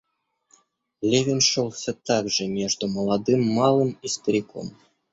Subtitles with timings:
[1.03, 4.75] Левин шел всё так же между молодым малым и стариком.